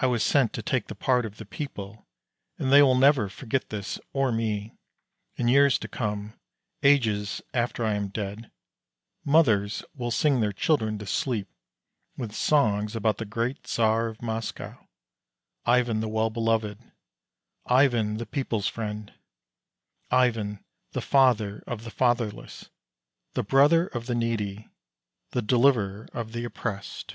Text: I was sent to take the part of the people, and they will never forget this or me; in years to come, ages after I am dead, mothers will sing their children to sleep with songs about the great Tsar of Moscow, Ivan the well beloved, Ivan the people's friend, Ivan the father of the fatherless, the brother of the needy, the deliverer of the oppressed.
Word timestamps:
I 0.00 0.06
was 0.06 0.24
sent 0.24 0.52
to 0.54 0.60
take 0.62 0.88
the 0.88 0.96
part 0.96 1.24
of 1.24 1.36
the 1.36 1.46
people, 1.46 2.08
and 2.58 2.72
they 2.72 2.82
will 2.82 2.96
never 2.96 3.28
forget 3.28 3.70
this 3.70 3.96
or 4.12 4.32
me; 4.32 4.76
in 5.36 5.46
years 5.46 5.78
to 5.78 5.86
come, 5.86 6.34
ages 6.82 7.40
after 7.54 7.84
I 7.84 7.94
am 7.94 8.08
dead, 8.08 8.50
mothers 9.24 9.84
will 9.94 10.10
sing 10.10 10.40
their 10.40 10.50
children 10.52 10.98
to 10.98 11.06
sleep 11.06 11.46
with 12.16 12.32
songs 12.34 12.96
about 12.96 13.18
the 13.18 13.24
great 13.24 13.62
Tsar 13.68 14.08
of 14.08 14.20
Moscow, 14.20 14.84
Ivan 15.64 16.00
the 16.00 16.08
well 16.08 16.28
beloved, 16.28 16.80
Ivan 17.66 18.16
the 18.16 18.26
people's 18.26 18.66
friend, 18.66 19.14
Ivan 20.10 20.58
the 20.90 21.00
father 21.00 21.62
of 21.68 21.84
the 21.84 21.92
fatherless, 21.92 22.68
the 23.34 23.44
brother 23.44 23.86
of 23.86 24.06
the 24.06 24.14
needy, 24.16 24.68
the 25.30 25.40
deliverer 25.40 26.08
of 26.12 26.32
the 26.32 26.42
oppressed. 26.42 27.14